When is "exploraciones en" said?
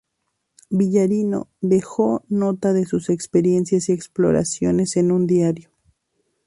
3.91-5.11